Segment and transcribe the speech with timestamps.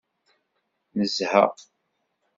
[0.97, 1.43] Nezha.